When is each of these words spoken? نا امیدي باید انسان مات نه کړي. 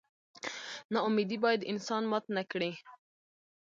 نا 0.91 0.99
امیدي 1.07 1.37
باید 1.43 1.67
انسان 1.71 2.03
مات 2.11 2.25
نه 2.35 2.43
کړي. 2.51 2.71